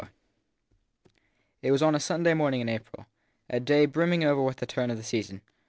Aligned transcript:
IV 0.01 0.09
IT 1.61 1.69
was 1.71 1.83
on 1.83 1.93
a 1.93 1.99
Sunday 1.99 2.33
morning 2.33 2.59
in 2.59 2.67
April, 2.69 3.05
a 3.51 3.59
day 3.59 3.85
brimming 3.85 4.23
over 4.23 4.41
with 4.41 4.57
the 4.57 4.65
turn 4.65 4.89
of 4.89 4.97
the 4.97 5.03
season. 5.03 5.41